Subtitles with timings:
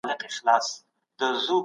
[0.07, 0.63] کمپيوټر کار
[1.17, 1.57] تېزوي.